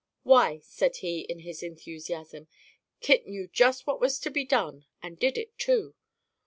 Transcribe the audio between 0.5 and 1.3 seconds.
said he